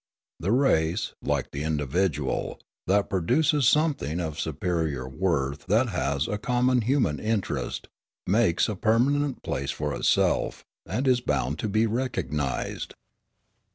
The 0.39 0.51
race, 0.51 1.13
like 1.21 1.51
the 1.51 1.61
individual, 1.61 2.59
that 2.87 3.07
produces 3.07 3.67
something 3.67 4.19
of 4.19 4.39
superior 4.39 5.07
worth 5.07 5.67
that 5.67 5.89
has 5.89 6.27
a 6.27 6.39
common 6.39 6.81
human 6.81 7.19
interest, 7.19 7.87
makes 8.25 8.67
a 8.67 8.75
permanent 8.75 9.43
place 9.43 9.69
for 9.69 9.93
itself, 9.93 10.65
and 10.87 11.07
is 11.07 11.21
bound 11.21 11.59
to 11.59 11.69
be 11.69 11.85
recognised. 11.85 12.95